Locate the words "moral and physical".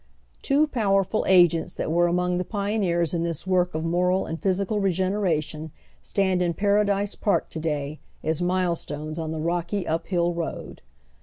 3.85-4.79